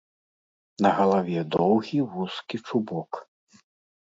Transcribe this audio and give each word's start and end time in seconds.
На 0.85 0.91
галаве 0.99 1.43
доўгі 1.57 1.99
вузкі 2.15 2.57
чубок. 2.67 3.11